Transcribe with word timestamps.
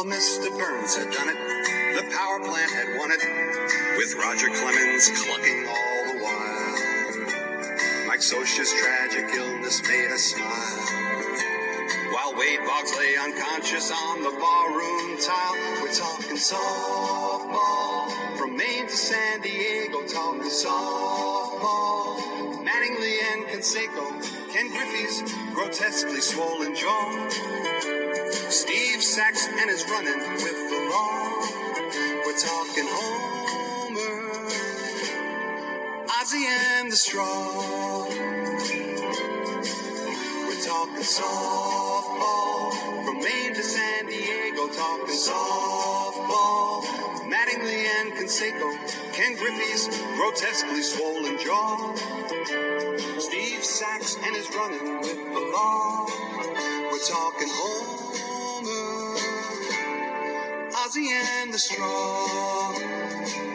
Well, 0.00 0.08
Mr. 0.08 0.48
Burns 0.56 0.96
had 0.96 1.12
done 1.12 1.28
it. 1.28 1.36
The 1.94 2.08
power 2.16 2.40
plant 2.40 2.72
had 2.72 2.96
won 2.96 3.12
it. 3.12 3.20
With 3.98 4.14
Roger 4.14 4.48
Clemens 4.48 5.10
clucking 5.10 5.68
all 5.68 6.04
the 6.08 6.16
while. 6.24 8.06
Mike 8.06 8.20
Scioscia's 8.20 8.72
tragic 8.80 9.26
illness 9.36 9.82
made 9.86 10.10
us 10.10 10.22
smile. 10.22 10.80
While 12.14 12.34
Wade 12.34 12.60
Boggs 12.66 12.94
lay 12.96 13.14
unconscious 13.14 13.92
on 13.92 14.22
the 14.22 14.30
barroom 14.30 15.18
tile, 15.20 15.82
we're 15.82 15.92
talking 15.92 16.38
softball. 16.38 18.10
From 18.38 18.56
Maine 18.56 18.86
to 18.86 18.96
San 18.96 19.42
Diego, 19.42 20.00
talking 20.06 20.48
softball. 20.48 22.16
Mattingly 22.64 23.20
and 23.34 23.44
Canseco, 23.48 24.22
Ken 24.50 24.70
Griffey's 24.70 25.22
grotesquely 25.52 26.22
swollen 26.22 26.74
jaw. 26.74 27.28
Sax 29.10 29.48
and 29.48 29.68
is 29.68 29.84
running 29.90 30.20
with 30.34 30.70
the 30.70 30.88
law. 30.88 31.42
We're 32.24 32.38
talking 32.38 32.86
Homer, 32.86 34.22
Ozzie 36.20 36.46
and 36.46 36.92
the 36.92 36.96
Straw. 36.96 38.06
We're 40.46 40.62
talking 40.62 41.02
softball 41.02 42.72
from 43.04 43.16
Maine 43.18 43.54
to 43.54 43.62
San 43.64 44.06
Diego. 44.06 44.68
Talking 44.68 45.16
softball. 45.16 46.84
Mattingly 47.26 47.86
and 47.98 48.12
Canseco, 48.12 48.68
Ken 49.12 49.34
Griffey's 49.34 49.88
grotesquely 50.14 50.82
swollen 50.82 51.36
jaw. 51.38 51.94
Steve 53.18 53.64
Sax 53.64 54.16
and 54.22 54.36
his 54.36 54.48
running 54.54 55.00
with 55.00 55.16
the 55.16 55.50
law. 55.52 56.06
We're 56.90 57.06
talking 57.08 57.48
Homer, 57.50 57.99
Ozzie 60.90 61.08
and 61.12 61.54
the 61.54 61.58
Straw. 61.58 63.49